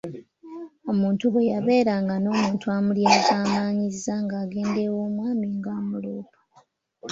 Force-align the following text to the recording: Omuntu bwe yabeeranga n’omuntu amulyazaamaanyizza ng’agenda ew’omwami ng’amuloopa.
Omuntu 0.91 1.23
bwe 1.33 1.47
yabeeranga 1.51 2.15
n’omuntu 2.19 2.65
amulyazaamaanyizza 2.77 4.13
ng’agenda 4.23 4.79
ew’omwami 4.87 5.47
ng’amuloopa. 5.57 6.39